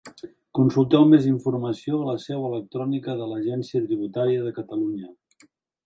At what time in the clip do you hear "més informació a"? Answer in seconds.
1.11-2.07